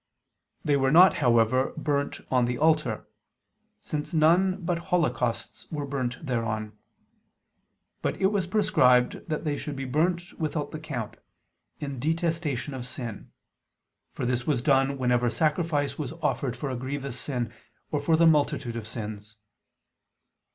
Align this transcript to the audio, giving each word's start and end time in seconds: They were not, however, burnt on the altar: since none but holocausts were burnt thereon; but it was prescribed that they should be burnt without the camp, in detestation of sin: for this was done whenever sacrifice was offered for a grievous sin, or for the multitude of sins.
They 0.65 0.77
were 0.77 0.89
not, 0.89 1.13
however, 1.21 1.73
burnt 1.77 2.21
on 2.31 2.45
the 2.45 2.57
altar: 2.57 3.07
since 3.81 4.15
none 4.15 4.59
but 4.65 4.79
holocausts 4.89 5.67
were 5.71 5.85
burnt 5.85 6.17
thereon; 6.25 6.75
but 8.01 8.19
it 8.19 8.31
was 8.31 8.47
prescribed 8.47 9.21
that 9.29 9.43
they 9.43 9.55
should 9.57 9.75
be 9.75 9.85
burnt 9.85 10.39
without 10.39 10.71
the 10.71 10.79
camp, 10.79 11.17
in 11.79 11.99
detestation 11.99 12.73
of 12.73 12.87
sin: 12.87 13.29
for 14.11 14.25
this 14.25 14.47
was 14.47 14.63
done 14.63 14.97
whenever 14.97 15.29
sacrifice 15.29 15.99
was 15.99 16.13
offered 16.13 16.57
for 16.57 16.71
a 16.71 16.75
grievous 16.75 17.19
sin, 17.19 17.53
or 17.91 17.99
for 17.99 18.15
the 18.17 18.25
multitude 18.25 18.75
of 18.75 18.87
sins. 18.87 19.37